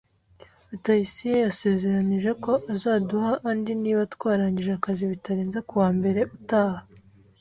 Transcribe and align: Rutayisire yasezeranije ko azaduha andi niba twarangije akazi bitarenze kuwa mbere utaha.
Rutayisire 0.69 1.37
yasezeranije 1.45 2.31
ko 2.43 2.51
azaduha 2.73 3.31
andi 3.49 3.73
niba 3.83 4.01
twarangije 4.13 4.71
akazi 4.75 5.03
bitarenze 5.11 5.59
kuwa 5.69 5.87
mbere 5.97 6.21
utaha. 6.37 6.79